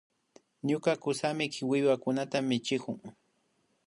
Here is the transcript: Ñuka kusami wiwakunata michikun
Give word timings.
Ñuka 0.67 0.91
kusami 1.03 1.45
wiwakunata 1.69 2.37
michikun 2.49 2.97